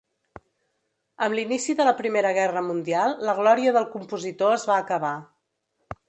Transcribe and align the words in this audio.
Amb 1.25 1.37
l’inici 1.39 1.75
de 1.81 1.85
la 1.87 1.93
primera 1.99 2.31
guerra 2.37 2.63
mundial, 2.69 3.13
la 3.27 3.35
glòria 3.43 3.75
del 3.75 3.85
compositor 3.91 4.55
es 4.55 4.65
va 4.71 4.79
acabar. 4.87 5.13